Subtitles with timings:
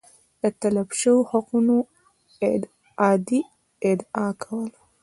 [0.41, 1.77] د تلف شویو حقونو
[2.43, 3.41] اعادې
[3.89, 4.77] ادعا کوله